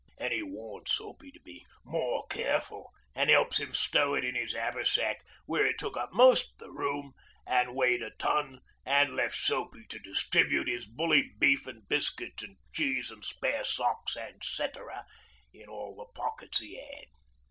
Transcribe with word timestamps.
An' 0.17 0.33
'e 0.33 0.41
warns 0.41 0.91
Soapy 0.93 1.29
to 1.29 1.39
be 1.41 1.63
more 1.83 2.25
careful, 2.25 2.91
and 3.13 3.29
'elps 3.29 3.59
'im 3.59 3.71
stow 3.71 4.15
it 4.15 4.25
in 4.25 4.35
'is 4.35 4.55
'aversack, 4.55 5.19
where 5.45 5.63
it 5.63 5.77
took 5.77 5.95
up 5.95 6.11
most 6.11 6.57
the 6.57 6.71
room 6.71 7.13
an' 7.45 7.75
weighed 7.75 8.01
a 8.01 8.09
ton, 8.09 8.61
an' 8.83 9.15
left 9.15 9.35
Soapy 9.35 9.85
to 9.89 9.99
distribute 9.99 10.67
'is 10.67 10.87
bully 10.87 11.29
beef 11.37 11.67
an' 11.67 11.83
biscuits 11.87 12.41
an' 12.43 12.57
cheese 12.73 13.11
an' 13.11 13.21
spare 13.21 13.63
socks 13.63 14.15
and 14.15 14.43
cetera 14.43 15.05
in 15.53 15.69
all 15.69 15.95
the 15.95 16.19
pockets 16.19 16.63
'e 16.63 16.79
'ad. 16.79 17.05